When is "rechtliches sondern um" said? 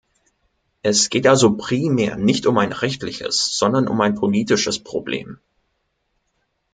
2.73-4.01